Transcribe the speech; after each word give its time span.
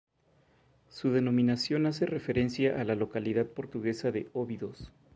Su 0.89 1.11
denominación 1.11 1.85
hace 1.85 2.07
referencia 2.07 2.81
a 2.81 2.83
la 2.85 2.95
localidad 2.95 3.45
portuguesa 3.45 4.09
de 4.09 4.29
Óbidos. 4.33 4.91